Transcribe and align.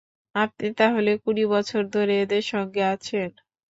আপনি 0.35 0.67
তাহলে 0.79 1.11
কুড়ি 1.23 1.43
বছর 1.53 1.81
ধরে 1.95 2.13
এদের 2.23 2.43
সঙ্গে 2.51 2.81
আছেন? 2.93 3.29